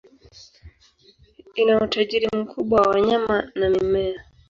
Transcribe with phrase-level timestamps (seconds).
[1.55, 4.23] Ina utajiri mkubwa wa wanyama na mimea.